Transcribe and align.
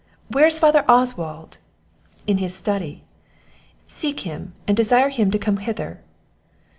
"Where 0.29 0.47
is 0.47 0.57
father 0.57 0.83
Oswald?" 0.87 1.59
"In 2.25 2.39
his 2.39 2.55
study." 2.55 3.03
"Seek 3.85 4.21
him, 4.21 4.53
and 4.67 4.75
desire 4.75 5.09
him 5.09 5.29
to 5.29 5.37
come 5.37 5.57
hither." 5.57 6.01